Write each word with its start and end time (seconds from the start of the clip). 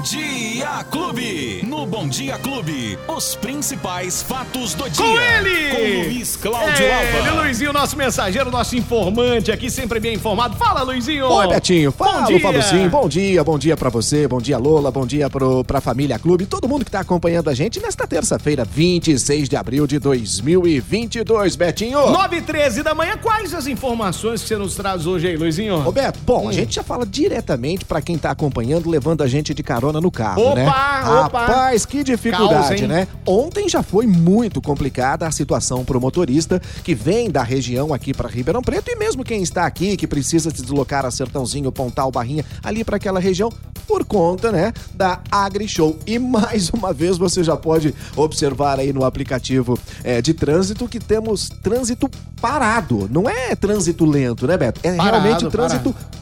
Bom 0.00 0.04
Dia 0.06 0.82
Clube. 0.90 1.62
No 1.68 1.84
Bom 1.84 2.08
Dia 2.08 2.38
Clube, 2.38 2.98
os 3.06 3.34
principais 3.36 4.22
fatos 4.22 4.72
do 4.72 4.88
dia. 4.88 5.04
Com 5.04 5.18
ele! 5.20 5.70
Com 6.04 6.08
Luiz 6.08 6.36
Cláudio 6.36 6.86
Ele, 6.86 7.28
Alba. 7.28 7.42
Luizinho, 7.42 7.70
nosso 7.70 7.98
mensageiro, 7.98 8.50
nosso 8.50 8.74
informante 8.74 9.52
aqui, 9.52 9.68
sempre 9.70 10.00
bem 10.00 10.14
informado. 10.14 10.56
Fala, 10.56 10.80
Luizinho! 10.82 11.26
Oi, 11.26 11.48
Betinho. 11.48 11.92
Fala, 11.92 12.22
Bom 12.22 12.26
dia. 12.28 12.40
Fabuzinho. 12.40 12.88
Bom 12.88 13.08
dia, 13.10 13.44
bom 13.44 13.58
dia 13.58 13.76
pra 13.76 13.90
você, 13.90 14.26
bom 14.26 14.40
dia, 14.40 14.56
Lola, 14.56 14.90
bom 14.90 15.04
dia 15.06 15.28
pro, 15.28 15.62
pra 15.64 15.82
família 15.82 16.18
Clube, 16.18 16.46
todo 16.46 16.66
mundo 16.66 16.82
que 16.82 16.90
tá 16.90 17.00
acompanhando 17.00 17.50
a 17.50 17.54
gente 17.54 17.78
nesta 17.78 18.06
terça-feira, 18.06 18.64
26 18.64 19.50
de 19.50 19.56
abril 19.56 19.86
de 19.86 19.98
2022, 19.98 21.56
Betinho. 21.56 22.10
9 22.10 22.36
e 22.38 22.40
13 22.40 22.82
da 22.82 22.94
manhã, 22.94 23.18
quais 23.18 23.52
as 23.52 23.66
informações 23.66 24.40
que 24.40 24.48
você 24.48 24.56
nos 24.56 24.74
traz 24.74 25.06
hoje 25.06 25.28
aí, 25.28 25.36
Luizinho? 25.36 25.78
Roberto, 25.80 26.20
bom, 26.24 26.46
Hum. 26.46 26.48
a 26.48 26.52
gente 26.54 26.74
já 26.76 26.82
fala 26.82 27.04
diretamente 27.04 27.84
pra 27.84 28.00
quem 28.00 28.16
tá 28.16 28.30
acompanhando, 28.30 28.88
levando 28.88 29.22
a 29.22 29.26
gente 29.26 29.52
de 29.52 29.62
carona 29.62 29.89
no 29.98 30.10
carro, 30.10 30.42
Opa, 30.42 30.54
né? 30.54 30.66
opa. 30.68 31.46
Rapaz, 31.46 31.86
que 31.86 32.04
dificuldade, 32.04 32.76
Caos, 32.76 32.88
né? 32.88 33.08
Ontem 33.26 33.66
já 33.66 33.82
foi 33.82 34.06
muito 34.06 34.60
complicada 34.60 35.26
a 35.26 35.30
situação 35.30 35.84
pro 35.84 35.98
motorista 35.98 36.60
que 36.84 36.94
vem 36.94 37.30
da 37.30 37.42
região 37.42 37.94
aqui 37.94 38.12
pra 38.12 38.28
Ribeirão 38.28 38.60
Preto 38.60 38.90
e 38.90 38.96
mesmo 38.96 39.24
quem 39.24 39.42
está 39.42 39.64
aqui 39.64 39.96
que 39.96 40.06
precisa 40.06 40.50
se 40.50 40.60
deslocar 40.60 41.06
a 41.06 41.10
Sertãozinho, 41.10 41.72
Pontal, 41.72 42.10
Barrinha, 42.10 42.44
ali 42.62 42.84
pra 42.84 42.96
aquela 42.96 43.18
região 43.18 43.50
por 43.86 44.04
conta, 44.04 44.52
né, 44.52 44.72
da 44.94 45.20
AgriShow. 45.30 45.98
E 46.06 46.18
mais 46.18 46.70
uma 46.70 46.92
vez 46.92 47.18
você 47.18 47.42
já 47.42 47.56
pode 47.56 47.94
observar 48.14 48.78
aí 48.78 48.92
no 48.92 49.04
aplicativo 49.04 49.78
eh, 50.04 50.20
de 50.20 50.34
trânsito 50.34 50.86
que 50.86 51.00
temos 51.00 51.48
trânsito 51.48 52.08
parado. 52.40 53.08
Não 53.10 53.28
é 53.28 53.54
trânsito 53.56 54.04
lento, 54.04 54.46
né, 54.46 54.56
Beto? 54.56 54.80
É 54.84 54.94
Parado, 54.94 55.24
realmente 55.24 55.50
trânsito 55.50 55.92
parado 55.92 56.19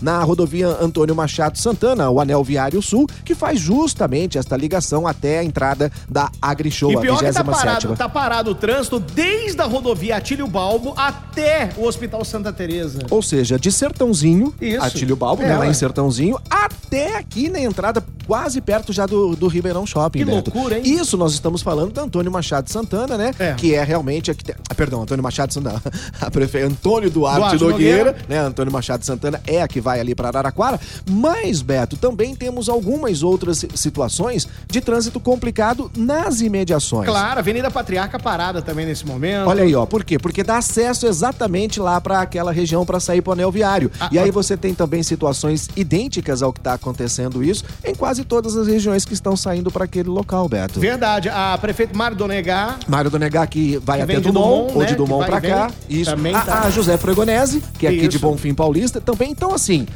na 0.00 0.22
rodovia 0.22 0.68
Antônio 0.80 1.14
Machado 1.14 1.58
Santana, 1.58 2.08
o 2.10 2.20
Anel 2.20 2.42
Viário 2.44 2.80
Sul, 2.80 3.06
que 3.24 3.34
faz 3.34 3.58
justamente 3.60 4.38
esta 4.38 4.56
ligação 4.56 5.06
até 5.06 5.40
a 5.40 5.44
entrada 5.44 5.90
da 6.08 6.30
AgriShow, 6.40 6.92
E 6.92 6.96
a 6.96 7.00
pior 7.00 7.18
que 7.18 7.32
tá 7.32 7.42
27 7.42 7.64
parado, 7.64 7.96
tá 7.96 8.08
parado 8.08 8.50
o 8.50 8.54
trânsito 8.54 8.98
desde 9.00 9.60
a 9.60 9.64
rodovia 9.64 10.16
Atílio 10.16 10.46
Balbo 10.46 10.94
até 10.96 11.70
o 11.76 11.86
Hospital 11.86 12.24
Santa 12.24 12.52
Teresa. 12.52 13.00
Ou 13.10 13.22
seja, 13.22 13.58
de 13.58 13.70
Sertãozinho, 13.72 14.54
Isso. 14.60 14.84
Atílio 14.84 15.16
Balbo, 15.16 15.42
É, 15.42 15.48
né, 15.48 15.56
lá 15.56 15.66
em 15.66 15.74
Sertãozinho, 15.74 16.38
até 16.48 17.16
aqui 17.16 17.48
na 17.48 17.60
entrada, 17.60 18.02
quase 18.26 18.60
perto 18.60 18.92
já 18.92 19.06
do, 19.06 19.36
do 19.36 19.46
Ribeirão 19.48 19.86
Shopping, 19.86 20.18
Que 20.20 20.24
Beto. 20.24 20.50
loucura, 20.52 20.78
hein? 20.78 20.82
Isso, 20.84 21.16
nós 21.16 21.32
estamos 21.32 21.62
falando 21.62 21.92
do 21.92 22.00
Antônio 22.00 22.30
Machado 22.30 22.70
Santana, 22.70 23.16
né? 23.16 23.32
É. 23.38 23.54
Que 23.54 23.74
é 23.74 23.82
realmente... 23.82 24.30
Aqui, 24.30 24.44
ah, 24.68 24.74
perdão, 24.74 25.02
Antônio 25.02 25.22
Machado 25.22 25.52
Santana. 25.52 25.82
A 26.20 26.30
prefeita 26.30 26.66
Antônio 26.66 27.10
Duarte, 27.10 27.40
Duarte 27.40 27.64
Nogueira, 27.64 28.04
Nogueira. 28.12 28.26
né? 28.28 28.38
Antônio 28.38 28.72
Machado 28.72 29.04
Santana 29.04 29.40
é 29.46 29.62
a 29.62 29.68
que 29.68 29.80
vai 29.80 30.00
ali 30.00 30.14
para 30.14 30.28
Araraquara. 30.28 30.80
Mas, 31.08 31.62
Beto, 31.62 31.96
também 31.96 32.34
temos 32.34 32.68
algumas 32.68 33.22
outras 33.22 33.58
si- 33.58 33.68
situações 33.74 34.48
de 34.68 34.80
trânsito 34.80 35.20
complicado 35.20 35.90
nas 35.96 36.40
imediações. 36.40 37.08
Claro, 37.08 37.38
Avenida 37.38 37.70
Patriarca 37.70 38.18
parada 38.18 38.62
também 38.62 38.86
nesse 38.86 39.06
momento. 39.06 39.48
Olha 39.48 39.62
aí, 39.62 39.74
ó. 39.74 39.86
Por 39.86 40.04
quê? 40.04 40.18
Porque 40.18 40.42
dá 40.42 40.58
acesso 40.58 41.06
exatamente 41.06 41.80
lá 41.80 42.00
para 42.00 42.20
aquela 42.20 42.52
região 42.52 42.84
para 42.84 42.98
sair 43.00 43.22
pro 43.22 43.32
anel 43.32 43.52
viário. 43.52 43.90
Ah, 44.00 44.08
e 44.10 44.18
aí 44.18 44.28
ah. 44.28 44.32
você 44.32 44.56
tem 44.56 44.74
também 44.74 45.02
situações 45.02 45.68
idênticas 45.76 46.42
ao 46.42 46.52
que 46.52 46.60
tá 46.60 46.74
acontecendo 46.74 47.42
isso 47.42 47.64
em 47.84 47.94
quase 47.94 48.15
todas 48.24 48.56
as 48.56 48.66
regiões 48.66 49.04
que 49.04 49.14
estão 49.14 49.36
saindo 49.36 49.70
para 49.70 49.84
aquele 49.84 50.08
local, 50.08 50.48
Beto. 50.48 50.78
Verdade, 50.80 51.28
a 51.28 51.56
prefeito 51.60 51.96
Mário 51.96 52.16
Donegar 52.16 52.78
Mário 52.88 53.10
Donegar 53.10 53.48
que 53.48 53.78
vai 53.78 53.98
Que 53.98 54.04
até 54.04 54.14
de 54.16 54.20
Dumont, 54.22 54.48
Dumont, 54.48 54.74
ou 54.74 54.80
né? 54.80 54.86
de 54.86 54.94
Dumont 54.94 55.26
pra 55.26 55.40
vai 55.40 55.50
e 55.50 55.52
cá. 55.52 55.70
Isso. 55.88 56.10
Também 56.10 56.34
a, 56.34 56.40
tá. 56.40 56.62
a 56.62 56.70
José 56.70 56.96
Fregonese, 56.96 57.62
que 57.78 57.86
é 57.86 57.90
aqui 57.90 58.08
de 58.08 58.16
Isso. 58.16 58.18
Bonfim 58.18 58.54
Paulista, 58.54 59.00
também. 59.00 59.30
Então, 59.30 59.54
assim, 59.54 59.86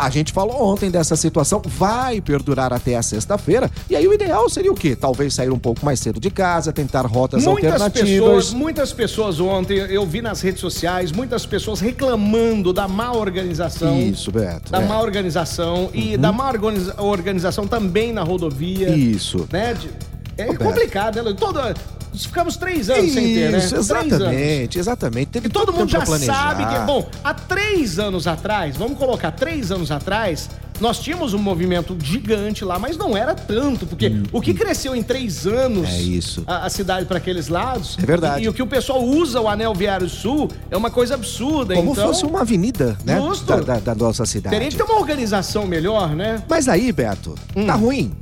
a 0.00 0.10
gente 0.10 0.32
falou 0.32 0.62
ontem 0.62 0.90
dessa 0.90 1.14
situação, 1.16 1.60
vai 1.64 2.20
perdurar 2.20 2.72
até 2.72 2.96
a 2.96 3.02
sexta-feira. 3.02 3.70
E 3.88 3.94
aí 3.94 4.06
o 4.08 4.12
ideal 4.14 4.48
seria 4.48 4.72
o 4.72 4.74
quê? 4.74 4.96
Talvez 4.96 5.34
sair 5.34 5.50
um 5.50 5.58
pouco 5.58 5.84
mais 5.84 6.00
cedo 6.00 6.18
de 6.18 6.30
casa, 6.30 6.72
tentar 6.72 7.06
rotas 7.06 7.44
Muitas 7.44 7.72
alternativas. 7.72 8.08
pessoas, 8.08 8.52
muitas 8.54 8.92
pessoas 8.92 9.40
ontem, 9.40 9.76
eu 9.78 10.06
vi 10.06 10.22
nas 10.22 10.40
redes 10.40 10.60
sociais, 10.60 11.12
muitas 11.12 11.44
pessoas 11.44 11.80
reclamando 11.80 12.72
da 12.72 12.88
má 12.88 13.12
organização. 13.12 14.00
Isso, 14.00 14.30
Beto. 14.32 14.72
Da 14.72 14.78
é. 14.78 14.80
Uhum. 14.82 14.88
má 14.88 15.00
organização 15.00 15.90
e 15.92 16.16
da 16.16 16.32
má 16.32 16.48
organiza- 16.48 16.94
organização 17.00 17.66
também 17.66 18.12
na 18.12 18.22
rodovia. 18.22 18.88
Isso. 18.90 19.46
Né? 19.52 19.74
De- 19.74 19.90
É 20.38 20.54
complicado, 20.54 21.22
né? 21.22 21.34
Toda, 21.38 21.74
ficamos 22.14 22.56
três 22.56 22.88
anos 22.90 23.12
sem 23.12 23.34
ter, 23.34 23.50
né? 23.52 23.58
Isso, 23.58 23.76
exatamente, 23.76 24.78
exatamente. 24.78 25.28
Teve 25.28 25.46
E 25.48 25.50
todo 25.50 25.72
mundo 25.72 25.88
já 25.90 26.04
sabe 26.04 26.64
que. 26.66 26.78
Bom, 26.86 27.08
há 27.22 27.34
três 27.34 27.98
anos 27.98 28.26
atrás, 28.26 28.76
vamos 28.76 28.98
colocar 28.98 29.30
três 29.30 29.70
anos 29.70 29.90
atrás, 29.90 30.48
nós 30.80 30.98
tínhamos 30.98 31.34
um 31.34 31.38
movimento 31.38 31.96
gigante 32.02 32.64
lá, 32.64 32.78
mas 32.78 32.96
não 32.96 33.14
era 33.16 33.34
tanto, 33.34 33.86
porque 33.86 34.10
o 34.32 34.40
que 34.40 34.54
cresceu 34.54 34.96
em 34.96 35.02
três 35.02 35.46
anos 35.46 35.88
Hum. 35.88 35.92
É 35.92 36.00
isso. 36.00 36.42
A, 36.46 36.66
a 36.66 36.70
cidade 36.70 37.06
para 37.06 37.18
aqueles 37.18 37.48
lados. 37.48 37.96
É 38.02 38.06
verdade. 38.06 38.42
E, 38.42 38.46
e 38.46 38.48
o 38.48 38.52
que 38.54 38.62
o 38.62 38.66
pessoal 38.66 39.02
usa 39.04 39.40
o 39.40 39.48
Anel 39.48 39.74
Viário 39.74 40.08
Sul 40.08 40.48
é 40.70 40.76
uma 40.76 40.90
coisa 40.90 41.14
absurda. 41.14 41.74
Como 41.74 41.92
então, 41.92 42.06
fosse 42.08 42.24
uma 42.24 42.40
avenida, 42.40 42.96
né? 43.04 43.20
Justo. 43.20 43.44
Da, 43.44 43.56
da- 43.60 43.78
da 43.78 43.94
nossa 43.94 44.24
cidade. 44.24 44.54
Teria 44.56 44.68
que 44.70 44.76
ter 44.76 44.82
uma 44.82 44.98
organização 44.98 45.66
melhor, 45.66 46.14
né? 46.16 46.42
Mas 46.48 46.66
aí, 46.68 46.90
Beto, 46.92 47.34
tá 47.66 47.74
ruim? 47.74 48.12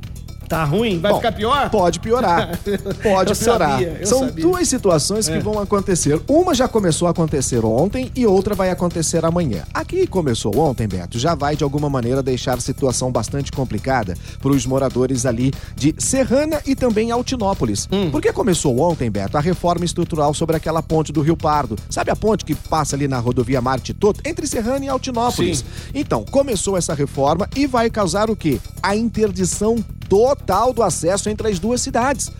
Tá 0.49 0.63
ruim? 0.63 0.99
Vai 0.99 1.11
Bom, 1.11 1.17
ficar 1.19 1.31
pior? 1.31 1.69
Pode 1.69 1.99
piorar. 1.99 2.59
Pode 3.03 3.31
Eu 3.31 3.35
piorar. 3.37 3.69
sabia, 3.79 4.05
São 4.05 4.19
sabia. 4.21 4.43
duas 4.43 4.67
situações 4.67 5.27
que 5.29 5.35
É. 5.35 5.39
vão 5.39 5.59
acontecer. 5.59 6.19
Uma 6.27 6.55
já 6.55 6.67
começou 6.67 7.07
a 7.07 7.11
acontecer 7.11 7.63
ontem 7.63 8.11
e 8.15 8.25
outra 8.25 8.55
vai 8.55 8.71
acontecer 8.71 9.23
amanhã. 9.23 9.63
A 9.73 9.85
que 9.85 10.07
começou 10.07 10.57
ontem, 10.57 10.87
Beto, 10.87 11.19
já 11.19 11.35
vai 11.35 11.55
de 11.55 11.63
alguma 11.63 11.87
maneira 11.87 12.23
deixar 12.23 12.57
a 12.57 12.61
situação 12.61 13.11
bastante 13.11 13.51
complicada 13.51 14.17
para 14.41 14.51
os 14.51 14.65
moradores 14.65 15.25
ali 15.25 15.53
de 15.75 15.93
Serrana 15.99 16.59
e 16.65 16.75
também 16.75 17.11
Altinópolis. 17.11 17.87
Hum. 17.91 18.09
Porque 18.09 18.33
começou 18.33 18.79
ontem, 18.79 19.09
Beto, 19.11 19.37
a 19.37 19.41
reforma 19.41 19.85
estrutural 19.85 20.33
sobre 20.33 20.55
aquela 20.55 20.81
ponte 20.81 21.13
do 21.13 21.21
Rio 21.21 21.37
Pardo. 21.37 21.75
Sabe 21.91 22.09
a 22.09 22.15
ponte 22.15 22.43
que 22.43 22.55
passa 22.55 22.95
ali 22.95 23.07
na 23.07 23.19
rodovia 23.19 23.61
Marte 23.61 23.93
Toto? 23.93 24.19
Entre 24.25 24.47
Serrana 24.47 24.83
e 24.83 24.89
Altinópolis. 24.89 25.59
Sim. 25.59 25.65
Então, 25.93 26.25
começou 26.25 26.75
essa 26.75 26.95
reforma 26.95 27.47
e 27.55 27.67
vai 27.67 27.87
causar 27.91 28.31
o 28.31 28.35
quê? 28.35 28.59
A 28.81 28.95
interdição 28.95 29.75
total 30.09 30.73
do 30.73 30.83
acesso 30.83 31.29
entre 31.29 31.47
as 31.47 31.59
duas 31.59 31.81
cidades. 31.81 32.31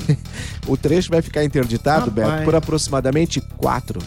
o 0.66 0.76
trecho 0.76 1.10
vai 1.10 1.22
ficar 1.22 1.44
interditado, 1.44 2.10
Rapaz. 2.10 2.28
Beto, 2.30 2.44
por 2.44 2.54
aproximadamente 2.54 3.40
quatro. 3.58 4.00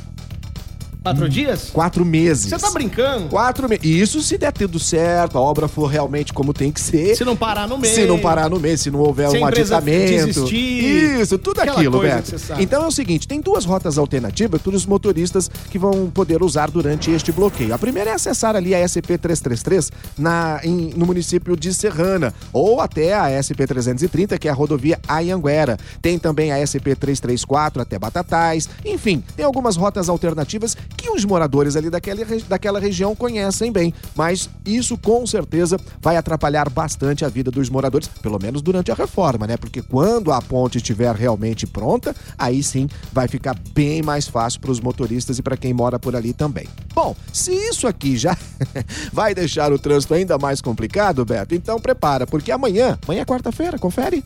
Quatro 1.03 1.27
dias? 1.27 1.69
Quatro 1.71 2.05
meses. 2.05 2.45
Você 2.49 2.57
tá 2.57 2.71
brincando? 2.71 3.27
Quatro 3.27 3.67
meses. 3.67 3.83
Isso 3.85 4.21
se 4.21 4.37
der 4.37 4.53
tudo 4.53 4.79
certo, 4.79 5.37
a 5.37 5.41
obra 5.41 5.67
for 5.67 5.87
realmente 5.87 6.31
como 6.31 6.53
tem 6.53 6.71
que 6.71 6.79
ser. 6.79 7.13
Se 7.17 7.25
não 7.25 7.35
parar 7.35 7.67
no 7.67 7.77
meio. 7.77 7.93
Se 7.93 8.05
não 8.05 8.17
parar 8.19 8.49
no 8.49 8.57
mês, 8.57 8.79
se 8.79 8.89
não 8.89 9.01
houver 9.01 9.29
Se 9.29 9.37
um 9.37 9.45
aditamento. 9.45 10.25
desistir. 10.27 11.19
Isso, 11.21 11.37
tudo 11.37 11.59
aquilo, 11.59 11.99
Beto. 11.99 12.33
Então 12.57 12.83
é 12.83 12.87
o 12.87 12.91
seguinte, 12.91 13.27
tem 13.27 13.41
duas 13.41 13.65
rotas 13.65 13.97
alternativas 13.97 14.61
para 14.61 14.73
os 14.73 14.85
motoristas 14.85 15.51
que 15.69 15.77
vão 15.77 16.09
poder 16.09 16.41
usar 16.41 16.71
durante 16.71 17.11
este 17.11 17.33
bloqueio. 17.33 17.73
A 17.73 17.77
primeira 17.77 18.11
é 18.11 18.13
acessar 18.13 18.55
ali 18.55 18.73
a 18.73 18.79
SP333 18.79 19.91
na, 20.17 20.61
em- 20.63 20.93
no 20.95 21.05
município 21.05 21.57
de 21.57 21.73
Serrana, 21.73 22.33
ou 22.53 22.79
até 22.79 23.13
a 23.13 23.25
SP330, 23.29 24.37
que 24.39 24.47
é 24.47 24.51
a 24.51 24.53
rodovia 24.53 24.97
Ayanguera. 25.05 25.77
Tem 26.01 26.17
também 26.17 26.53
a 26.53 26.59
SP334 26.59 27.81
até 27.81 27.99
Batatais. 27.99 28.69
Enfim, 28.85 29.21
tem 29.35 29.45
algumas 29.45 29.75
rotas 29.75 30.07
alternativas 30.07 30.77
que 30.95 31.09
os 31.09 31.25
moradores 31.25 31.75
ali 31.75 31.89
daquela, 31.89 32.21
daquela 32.47 32.79
região 32.79 33.15
conhecem 33.15 33.71
bem. 33.71 33.93
Mas 34.15 34.49
isso 34.65 34.97
com 34.97 35.25
certeza 35.25 35.77
vai 36.01 36.17
atrapalhar 36.17 36.69
bastante 36.69 37.25
a 37.25 37.29
vida 37.29 37.51
dos 37.51 37.69
moradores, 37.69 38.07
pelo 38.07 38.39
menos 38.39 38.61
durante 38.61 38.91
a 38.91 38.95
reforma, 38.95 39.47
né? 39.47 39.57
Porque 39.57 39.81
quando 39.81 40.31
a 40.31 40.41
ponte 40.41 40.77
estiver 40.77 41.13
realmente 41.15 41.65
pronta, 41.65 42.15
aí 42.37 42.63
sim 42.63 42.87
vai 43.11 43.27
ficar 43.27 43.55
bem 43.73 44.01
mais 44.01 44.27
fácil 44.27 44.59
para 44.61 44.71
os 44.71 44.79
motoristas 44.79 45.39
e 45.39 45.41
para 45.41 45.57
quem 45.57 45.73
mora 45.73 45.99
por 45.99 46.15
ali 46.15 46.33
também. 46.33 46.67
Bom, 46.93 47.15
se 47.31 47.51
isso 47.51 47.87
aqui 47.87 48.17
já 48.17 48.37
vai 49.11 49.33
deixar 49.33 49.71
o 49.71 49.79
trânsito 49.79 50.13
ainda 50.13 50.37
mais 50.37 50.61
complicado, 50.61 51.25
Beto, 51.25 51.55
então 51.55 51.79
prepara, 51.79 52.27
porque 52.27 52.51
amanhã, 52.51 52.97
amanhã 53.03 53.21
é 53.21 53.25
quarta-feira, 53.25 53.79
confere? 53.79 54.23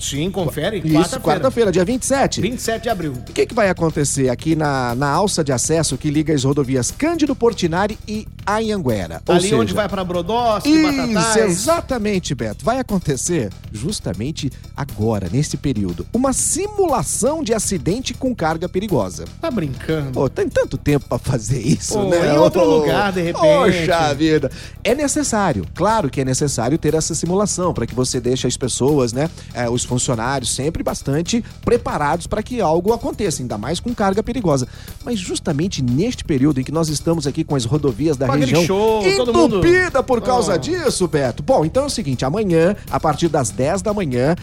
Sim, 0.00 0.30
confere. 0.30 0.78
Isso, 0.78 0.88
Quarta-feira. 0.94 1.20
quarta-feira, 1.20 1.72
dia 1.72 1.84
27. 1.84 2.40
27 2.40 2.82
de 2.84 2.88
abril. 2.88 3.12
O 3.28 3.32
que, 3.32 3.44
que 3.46 3.54
vai 3.54 3.68
acontecer 3.68 4.28
aqui 4.30 4.56
na, 4.56 4.94
na 4.94 5.08
alça 5.08 5.44
de 5.44 5.52
acesso 5.52 5.96
que 5.98 6.10
liga 6.10 6.34
as 6.34 6.42
rodovias 6.42 6.90
Cândido 6.90 7.36
Portinari 7.36 7.98
e 8.08 8.26
Anhanguera? 8.46 9.22
Ali 9.28 9.42
seja, 9.42 9.56
onde 9.56 9.72
vai 9.74 9.88
pra 9.88 10.04
Brodowski, 10.04 10.68
Isso, 10.70 11.14
Batatais. 11.14 11.36
exatamente, 11.50 12.34
Beto. 12.34 12.64
Vai 12.64 12.78
acontecer 12.78 13.50
justamente 13.72 14.50
agora, 14.76 15.28
nesse 15.30 15.56
período, 15.56 16.06
uma 16.12 16.32
simulação 16.32 17.42
de 17.42 17.52
acidente 17.54 18.14
com 18.14 18.34
carga 18.34 18.68
perigosa. 18.68 19.24
Tá 19.40 19.50
brincando. 19.50 20.12
Pô, 20.12 20.28
tem 20.28 20.48
tanto 20.48 20.76
tempo 20.76 21.06
pra 21.08 21.18
fazer 21.18 21.60
isso, 21.60 21.94
Pô, 21.94 22.04
né? 22.08 22.34
em 22.34 22.38
outro 22.38 22.62
Ô, 22.62 22.78
lugar, 22.78 23.12
de 23.12 23.20
repente. 23.22 23.40
Poxa 23.42 24.14
vida. 24.14 24.50
É 24.82 24.94
necessário, 24.94 25.66
claro 25.74 26.08
que 26.10 26.20
é 26.20 26.24
necessário 26.24 26.78
ter 26.78 26.94
essa 26.94 27.14
simulação 27.14 27.72
para 27.74 27.86
que 27.86 27.94
você 27.94 28.20
deixe 28.20 28.46
as 28.46 28.56
pessoas, 28.56 29.12
né, 29.12 29.28
eh, 29.54 29.68
os 29.68 29.84
funcionários 29.84 30.54
sempre 30.54 30.82
bastante 30.82 31.44
preparados 31.64 32.26
para 32.26 32.42
que 32.42 32.60
algo 32.60 32.92
aconteça, 32.92 33.42
ainda 33.42 33.56
mais 33.58 33.80
com 33.80 33.94
carga 33.94 34.22
perigosa. 34.22 34.66
Mas 35.04 35.18
justamente 35.18 35.82
neste 35.82 36.24
período 36.24 36.60
em 36.60 36.64
que 36.64 36.72
nós 36.72 36.88
estamos 36.88 37.26
aqui 37.26 37.44
com 37.44 37.54
as 37.54 37.64
rodovias 37.64 38.16
da 38.16 38.26
pra 38.30 38.40
região 38.40 38.60
Grishow, 38.60 39.02
todo 39.16 39.32
mundo- 39.34 39.56
entupida 39.58 40.02
por 40.02 40.20
causa 40.20 40.54
Oh. 40.54 40.58
disso, 40.58 41.06
Beto. 41.08 41.42
Bom, 41.42 41.64
então 41.64 41.84
é 41.84 41.86
o 41.86 41.90
seguinte, 41.90 42.24
amanhã, 42.24 42.76
a 42.90 42.98
partir 43.00 43.28
das 43.28 43.50
10 43.50 43.82
da 43.82 43.92
manhã, 43.92 44.34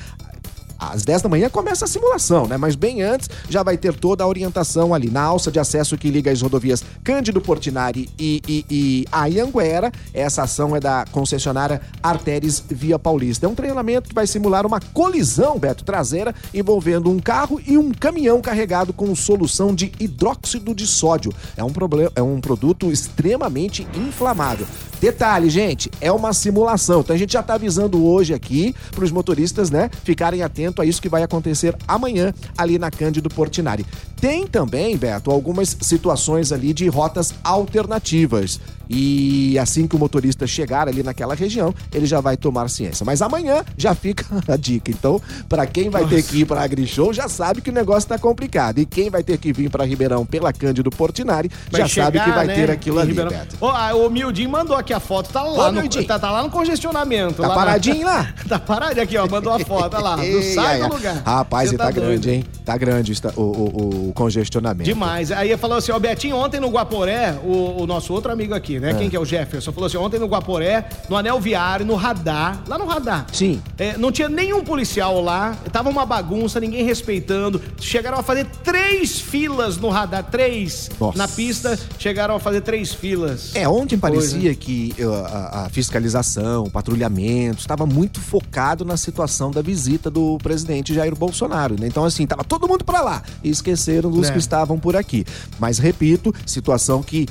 às 0.79 1.03
10 1.03 1.23
da 1.23 1.29
manhã 1.29 1.49
começa 1.49 1.85
a 1.85 1.87
simulação, 1.87 2.47
né? 2.47 2.57
Mas 2.57 2.75
bem 2.75 3.01
antes 3.01 3.29
já 3.49 3.63
vai 3.63 3.77
ter 3.77 3.93
toda 3.93 4.23
a 4.23 4.27
orientação 4.27 4.93
ali 4.93 5.09
na 5.09 5.21
alça 5.21 5.51
de 5.51 5.59
acesso 5.59 5.97
que 5.97 6.09
liga 6.09 6.31
as 6.31 6.41
rodovias 6.41 6.83
Cândido 7.03 7.41
Portinari 7.41 8.09
e, 8.19 8.41
e, 8.47 8.65
e 8.69 9.05
Anhanguera. 9.11 9.91
Essa 10.13 10.43
ação 10.43 10.75
é 10.75 10.79
da 10.79 11.05
concessionária 11.11 11.81
Artéries 12.01 12.63
Via 12.69 12.99
Paulista. 12.99 13.45
É 13.45 13.49
um 13.49 13.55
treinamento 13.55 14.09
que 14.09 14.15
vai 14.15 14.27
simular 14.27 14.65
uma 14.65 14.79
colisão, 14.79 15.57
Beto, 15.57 15.83
traseira 15.83 16.33
envolvendo 16.53 17.09
um 17.09 17.19
carro 17.19 17.61
e 17.65 17.77
um 17.77 17.91
caminhão 17.91 18.41
carregado 18.41 18.93
com 18.93 19.13
solução 19.15 19.73
de 19.73 19.91
hidróxido 19.99 20.73
de 20.73 20.85
sódio. 20.85 21.33
É 21.55 21.63
um, 21.63 21.71
problema, 21.71 22.11
é 22.15 22.21
um 22.21 22.39
produto 22.39 22.91
extremamente 22.91 23.87
inflamável. 23.93 24.67
Detalhe, 24.99 25.49
gente, 25.49 25.91
é 26.01 26.11
uma 26.11 26.33
simulação. 26.33 27.01
Então 27.01 27.15
a 27.15 27.19
gente 27.19 27.33
já 27.33 27.43
tá 27.43 27.53
avisando 27.53 28.03
hoje 28.05 28.33
aqui 28.33 28.75
para 28.91 29.05
os 29.05 29.11
motoristas, 29.11 29.69
né, 29.69 29.89
ficarem 30.03 30.41
atentos 30.41 30.83
a 30.83 30.85
isso 30.85 31.01
que 31.01 31.09
vai 31.09 31.23
acontecer 31.23 31.75
amanhã 31.87 32.33
ali 32.57 32.79
na 32.79 32.89
Cândido 32.89 33.29
Portinari. 33.29 33.85
Tem 34.19 34.47
também, 34.47 34.97
Beto, 34.97 35.29
algumas 35.29 35.77
situações 35.79 36.51
ali 36.51 36.73
de 36.73 36.87
rotas 36.87 37.33
alternativas. 37.43 38.59
E 38.89 39.59
assim 39.59 39.87
que 39.87 39.95
o 39.95 39.99
motorista 39.99 40.47
chegar 40.47 40.87
ali 40.87 41.03
naquela 41.03 41.35
região, 41.35 41.73
ele 41.93 42.05
já 42.05 42.21
vai 42.21 42.37
tomar 42.37 42.69
ciência. 42.69 43.05
Mas 43.05 43.21
amanhã 43.21 43.63
já 43.77 43.93
fica 43.93 44.25
a 44.47 44.55
dica. 44.55 44.89
Então, 44.89 45.21
para 45.47 45.65
quem 45.65 45.89
vai 45.89 46.05
ter 46.07 46.23
que 46.23 46.39
ir 46.39 46.45
para 46.45 46.61
Agrishow, 46.61 47.13
já 47.13 47.27
sabe 47.27 47.61
que 47.61 47.69
o 47.69 47.73
negócio 47.73 48.07
tá 48.07 48.17
complicado. 48.17 48.79
E 48.79 48.85
quem 48.85 49.09
vai 49.09 49.23
ter 49.23 49.37
que 49.37 49.51
vir 49.51 49.69
para 49.69 49.83
Ribeirão 49.83 50.25
pela 50.25 50.53
Cândido 50.53 50.89
Portinari, 50.89 51.51
Vai 51.69 51.81
já 51.81 51.87
sabe 52.03 52.17
que 52.17 52.23
chegar, 52.23 52.35
vai 52.37 52.47
né, 52.47 52.55
ter 52.55 52.71
aquilo 52.71 52.99
ali, 52.99 53.09
Ribeirão. 53.09 53.31
Beto. 53.31 53.57
Ó, 53.59 53.69
ah, 53.69 53.93
o 53.95 54.09
Mildinho 54.09 54.49
mandou 54.49 54.75
aqui 54.75 54.86
a 54.93 54.99
foto, 54.99 55.29
tá 55.31 55.41
lá, 55.43 55.67
Ô, 55.67 55.71
no, 55.71 55.87
tá, 56.05 56.19
tá 56.19 56.31
lá 56.31 56.43
no 56.43 56.49
congestionamento. 56.49 57.41
Tá 57.41 57.47
lá 57.47 57.49
na- 57.49 57.55
paradinho 57.55 58.05
lá? 58.05 58.33
tá 58.47 58.59
paradinho 58.59 59.03
aqui, 59.03 59.17
ó, 59.17 59.27
mandou 59.27 59.53
a 59.53 59.59
foto, 59.59 59.95
olha 59.95 60.03
lá, 60.03 60.17
não 60.17 60.41
sai 60.41 60.81
ai, 60.81 60.89
do 60.89 60.95
lugar. 60.95 61.21
Rapaz, 61.25 61.71
e 61.71 61.77
tá, 61.77 61.85
doido. 61.85 61.95
grande, 62.01 62.31
hein? 62.31 62.43
Tá 62.65 62.77
grande 62.77 63.11
o 63.11 63.13
esta- 63.13 63.33
o, 63.35 63.41
o- 63.41 64.09
o 64.09 64.13
congestionamento. 64.13 64.83
Demais. 64.83 65.31
Aí 65.31 65.55
falou 65.57 65.77
assim, 65.77 65.91
ó, 65.91 65.99
Betinho, 65.99 66.35
ontem 66.35 66.59
no 66.59 66.69
Guaporé, 66.69 67.33
o, 67.43 67.81
o 67.83 67.87
nosso 67.87 68.13
outro 68.13 68.31
amigo 68.31 68.53
aqui, 68.53 68.79
né? 68.79 68.93
Quem 68.93 69.09
que 69.09 69.15
é 69.15 69.19
o 69.19 69.25
Jefferson? 69.25 69.71
Falou 69.71 69.87
assim, 69.87 69.97
ontem 69.97 70.19
no 70.19 70.27
Guaporé, 70.27 70.85
no 71.09 71.15
anel 71.15 71.39
viário, 71.39 71.85
no 71.85 71.95
radar, 71.95 72.61
lá 72.67 72.77
no 72.77 72.85
radar. 72.85 73.25
Sim. 73.31 73.61
É, 73.77 73.97
não 73.97 74.11
tinha 74.11 74.29
nenhum 74.29 74.63
policial 74.63 75.21
lá, 75.21 75.55
tava 75.71 75.89
uma 75.89 76.05
bagunça, 76.05 76.59
ninguém 76.59 76.83
respeitando. 76.83 77.61
Chegaram 77.79 78.19
a 78.19 78.23
fazer 78.23 78.45
três 78.63 79.19
filas 79.19 79.77
no 79.77 79.89
radar, 79.89 80.23
três 80.23 80.89
Nossa. 80.99 81.17
na 81.17 81.27
pista, 81.27 81.77
chegaram 81.99 82.35
a 82.35 82.39
fazer 82.39 82.61
três 82.61 82.93
filas. 82.93 83.51
É, 83.55 83.67
ontem 83.67 83.97
coisa. 83.97 84.15
parecia 84.17 84.53
que 84.55 84.76
a, 85.25 85.65
a 85.65 85.69
fiscalização, 85.69 86.63
o 86.63 86.71
patrulhamento, 86.71 87.59
estava 87.59 87.85
muito 87.85 88.19
focado 88.19 88.83
na 88.85 88.97
situação 88.97 89.51
da 89.51 89.61
visita 89.61 90.09
do 90.09 90.37
presidente 90.37 90.93
Jair 90.93 91.15
Bolsonaro, 91.15 91.75
né? 91.79 91.87
Então, 91.87 92.03
assim, 92.05 92.25
tava 92.25 92.43
todo 92.43 92.67
mundo 92.67 92.83
pra 92.83 93.01
lá 93.01 93.23
e 93.43 93.49
esqueceram 93.49 94.11
dos 94.11 94.29
É. 94.29 94.31
que 94.31 94.37
estavam 94.39 94.77
por 94.79 94.95
aqui. 94.95 95.25
Mas, 95.59 95.77
repito, 95.79 96.33
situação 96.45 97.01
que 97.01 97.27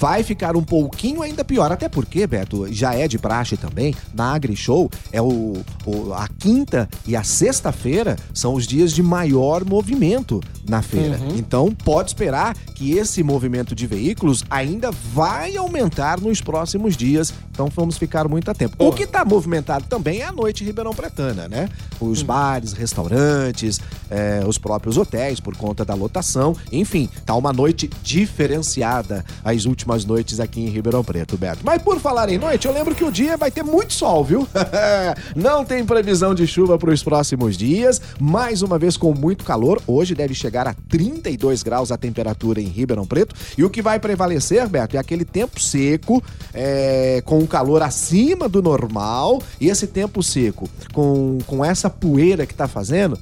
vai 0.00 0.22
ficar 0.22 0.56
um 0.56 0.62
pouquinho 0.62 1.20
ainda 1.20 1.44
pior. 1.44 1.70
Até 1.70 1.86
porque, 1.86 2.26
Beto, 2.26 2.66
já 2.72 2.94
é 2.94 3.06
de 3.06 3.18
praxe 3.18 3.54
também, 3.58 3.94
na 4.14 4.32
AgriShow, 4.32 4.90
é 5.12 5.20
o, 5.20 5.58
o- 5.84 6.14
a 6.14 6.26
quinta 6.26 6.88
e 7.06 7.14
a 7.14 7.22
sexta-feira 7.22 8.16
são 8.32 8.54
os 8.54 8.66
dias 8.66 8.92
de 8.92 9.02
maior 9.02 9.62
movimento 9.62 10.40
na 10.66 10.80
feira. 10.80 11.20
Então, 11.36 11.70
pode 11.84 12.10
esperar 12.10 12.56
que 12.74 12.92
esse 12.96 13.22
movimento 13.22 13.74
de 13.74 13.86
veículos 13.86 14.42
ainda 14.48 14.90
vai 14.90 15.54
aumentar 15.56 16.18
nos 16.18 16.40
próximos 16.40 16.96
dias. 16.96 17.34
Então, 17.52 17.68
vamos 17.74 17.98
ficar 17.98 18.26
muito 18.26 18.50
a 18.50 18.54
tempo. 18.54 18.76
O 18.78 18.92
que 18.92 19.02
está 19.02 19.22
movimentado 19.22 19.84
também 19.86 20.20
é 20.20 20.24
a 20.26 20.32
noite 20.32 20.64
Ribeirão 20.64 20.94
Pretana, 20.94 21.46
né? 21.46 21.68
Os 22.00 22.22
bares, 22.22 22.72
restaurantes, 22.72 23.78
eh, 24.08 24.42
os 24.46 24.56
próprios 24.56 24.96
hotéis, 24.96 25.40
por 25.40 25.54
conta 25.56 25.84
da 25.84 25.92
lotação. 25.92 26.56
Enfim, 26.72 27.06
tá 27.26 27.34
uma 27.34 27.52
noite 27.52 27.90
diferenciada 28.02 29.24
as 29.44 29.66
últimas 29.66 29.89
noites 30.04 30.40
aqui 30.40 30.60
em 30.60 30.68
Ribeirão 30.68 31.02
Preto, 31.02 31.36
Beto. 31.36 31.60
Mas 31.64 31.82
por 31.82 31.98
falar 31.98 32.28
em 32.28 32.38
noite, 32.38 32.66
eu 32.66 32.72
lembro 32.72 32.94
que 32.94 33.04
o 33.04 33.10
dia 33.10 33.36
vai 33.36 33.50
ter 33.50 33.62
muito 33.62 33.92
sol, 33.92 34.24
viu? 34.24 34.46
Não 35.34 35.64
tem 35.64 35.84
previsão 35.84 36.34
de 36.34 36.46
chuva 36.46 36.78
para 36.78 36.90
os 36.90 37.02
próximos 37.02 37.56
dias. 37.56 38.00
Mais 38.20 38.62
uma 38.62 38.78
vez 38.78 38.96
com 38.96 39.12
muito 39.14 39.44
calor. 39.44 39.80
Hoje 39.86 40.14
deve 40.14 40.34
chegar 40.34 40.66
a 40.66 40.74
32 40.88 41.62
graus 41.62 41.90
a 41.92 41.96
temperatura 41.96 42.60
em 42.60 42.66
Ribeirão 42.66 43.06
Preto. 43.06 43.34
E 43.56 43.64
o 43.64 43.70
que 43.70 43.82
vai 43.82 43.98
prevalecer, 43.98 44.68
Beto, 44.68 44.96
é 44.96 45.00
aquele 45.00 45.24
tempo 45.24 45.60
seco, 45.60 46.22
é, 46.54 47.22
com 47.24 47.38
um 47.38 47.46
calor 47.46 47.82
acima 47.82 48.48
do 48.48 48.62
normal. 48.62 49.42
E 49.60 49.68
esse 49.68 49.86
tempo 49.86 50.22
seco, 50.22 50.68
com, 50.92 51.38
com 51.46 51.64
essa 51.64 51.90
poeira 51.90 52.46
que 52.46 52.54
tá 52.54 52.68
fazendo, 52.68 53.18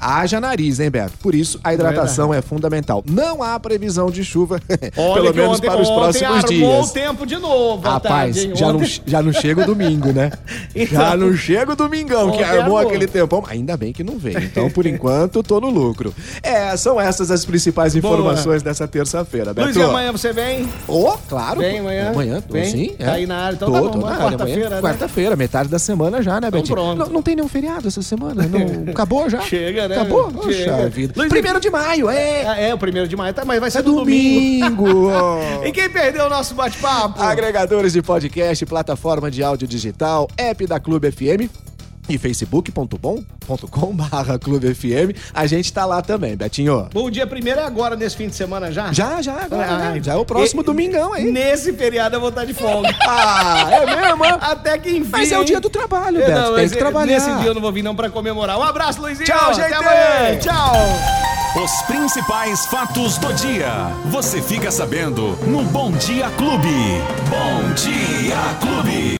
Haja 0.00 0.40
nariz, 0.40 0.80
hein, 0.80 0.90
Beto? 0.90 1.12
Por 1.20 1.34
isso, 1.34 1.58
a 1.62 1.74
hidratação 1.74 2.32
é 2.32 2.40
fundamental. 2.40 3.02
Não 3.08 3.42
há 3.42 3.58
previsão 3.58 4.10
de 4.10 4.24
chuva, 4.24 4.60
pelo 4.94 5.34
menos 5.34 5.58
ontem- 5.58 5.66
para 5.70 5.80
os 5.82 5.90
próximos 5.90 6.44
armou 6.44 6.48
dias. 6.48 6.90
o 6.90 6.92
tempo 6.92 7.26
de 7.26 7.36
novo, 7.36 7.86
à 7.86 7.92
Rapaz, 7.92 8.36
tarde, 8.36 8.52
já, 8.58 8.68
não, 8.68 8.76
Ontem- 8.76 9.00
já 9.06 9.22
não 9.22 9.32
chega 9.32 9.62
o 9.62 9.66
domingo, 9.66 10.12
né? 10.12 10.30
Então- 10.74 10.98
já 11.00 11.16
não 11.16 11.34
chega 11.36 11.72
o 11.72 11.76
domingão, 11.76 12.30
que 12.32 12.42
armou 12.42 12.78
aquele 12.78 13.06
tempão. 13.06 13.44
Ainda 13.48 13.76
bem 13.76 13.92
que 13.92 14.02
não 14.04 14.18
veio. 14.18 14.38
Então, 14.40 14.70
por 14.70 14.84
enquanto, 14.86 15.42
tô 15.42 15.60
no 15.60 15.68
lucro. 15.70 16.14
É, 16.42 16.76
são 16.76 17.00
essas 17.00 17.30
as 17.30 17.44
principais 17.44 17.94
Boa. 17.94 18.14
informações 18.14 18.62
dessa 18.62 18.86
terça-feira, 18.86 19.52
Beto. 19.52 19.66
Luiz, 19.66 19.76
e 19.76 19.82
amanhã 19.82 20.12
você 20.12 20.32
vem? 20.32 20.68
Ô, 20.86 21.12
claro. 21.28 21.60
Vem 21.60 21.80
amanhã? 21.80 22.10
Amanhã, 22.10 22.40
tô, 22.40 22.52
Vem? 22.54 22.64
sim. 22.70 22.94
é. 22.98 23.04
Tá 23.04 23.12
aí 23.12 23.26
na 23.26 23.36
área, 23.38 23.56
então 23.56 23.68
tô, 23.68 23.74
tá 23.74 23.80
bom, 23.80 23.88
tô 23.90 23.98
mas 23.98 24.04
na 24.10 24.10
área. 24.24 24.28
quarta-feira, 24.38 24.68
né? 24.70 24.80
Quarta-feira, 24.82 25.36
metade 25.36 25.68
da 25.68 25.78
semana 25.78 26.22
já, 26.22 26.40
né, 26.40 26.50
Betinho? 26.50 26.74
pronto. 26.74 26.98
Não, 26.98 27.06
não 27.06 27.22
tem 27.22 27.34
nenhum 27.36 27.48
feriado 27.48 27.88
essa 27.88 28.02
semana? 28.02 28.44
Não, 28.46 28.92
acabou 28.92 29.28
já? 29.28 29.40
Chega, 29.40 29.87
né? 29.88 29.96
Acabou? 29.96 30.30
Poxa 30.30 30.88
vida. 30.88 31.14
Luiz, 31.16 31.28
Primeiro 31.28 31.60
de 31.60 31.70
maio, 31.70 32.08
é! 32.10 32.46
Ah, 32.46 32.60
É, 32.60 32.74
o 32.74 32.78
primeiro 32.78 33.08
de 33.08 33.16
maio, 33.16 33.32
tá, 33.34 33.44
mas 33.44 33.58
vai 33.60 33.70
ser 33.70 33.78
É 33.78 33.82
domingo. 33.82 34.84
domingo! 34.86 35.10
E 35.64 35.72
quem 35.72 35.88
perdeu 35.88 36.26
o 36.26 36.30
nosso 36.30 36.54
bate-papo? 36.54 37.20
Agregadores 37.22 37.92
de 37.92 38.02
podcast, 38.02 38.64
plataforma 38.66 39.30
de 39.30 39.42
áudio 39.42 39.66
digital, 39.66 40.28
app 40.36 40.66
da 40.66 40.78
Clube 40.78 41.10
FM 41.10 41.50
e 42.08 42.16
facebook.com 42.18 43.24
barra 43.94 44.38
Clube 44.38 44.74
FM. 44.74 45.16
A 45.34 45.46
gente 45.46 45.72
tá 45.72 45.84
lá 45.84 46.00
também, 46.02 46.36
Betinho. 46.36 46.88
O 46.94 47.10
dia 47.10 47.26
primeiro 47.26 47.60
é 47.60 47.64
agora, 47.64 47.96
nesse 47.96 48.16
fim 48.16 48.28
de 48.28 48.34
semana 48.34 48.70
já? 48.72 48.92
Já, 48.92 49.20
já, 49.22 49.34
agora, 49.42 49.66
Ah, 49.70 49.78
né? 49.92 50.00
Já 50.02 50.12
é 50.14 50.16
o 50.16 50.24
próximo 50.24 50.62
e- 50.62 50.64
domingão 50.64 51.12
aí. 51.12 51.30
Nesse 51.30 51.72
feriado 51.72 52.16
eu 52.16 52.20
vou 52.20 52.28
estar 52.30 52.44
de 52.44 52.54
folga. 52.54 52.88
Ah, 53.08 53.66
é 53.70 53.86
mesmo? 53.86 54.24
é? 54.24 54.38
Até 54.40 54.78
que 54.78 54.90
enfim. 54.90 55.08
Mas 55.10 55.32
é 55.32 55.38
o 55.38 55.44
dia 55.44 55.60
do 55.60 55.70
trabalho, 55.70 56.20
É, 56.22 56.26
Beto. 56.26 56.38
não, 56.40 56.44
Tem 56.54 56.62
mas 56.62 56.72
que 56.72 56.78
trabalhar. 56.78 57.06
Nesse 57.14 57.32
dia 57.38 57.46
eu 57.48 57.54
não 57.54 57.60
vou 57.60 57.72
vir 57.72 57.82
não 57.82 57.94
pra 57.96 58.08
comemorar. 58.10 58.58
Um 58.58 58.62
abraço, 58.62 59.00
Luizinho. 59.00 59.26
Tchau, 59.26 59.50
Até 59.50 59.62
gente. 59.68 59.74
amanhã. 59.74 60.38
Tchau. 60.40 61.62
Os 61.64 61.82
principais 61.82 62.66
fatos 62.66 63.16
do 63.18 63.32
dia. 63.34 63.70
Você 64.10 64.40
fica 64.42 64.70
sabendo 64.70 65.36
no 65.46 65.62
Bom 65.64 65.90
Dia 65.92 66.28
Clube. 66.36 66.68
Bom 67.30 67.72
Dia 67.74 68.36
Clube. 68.60 69.16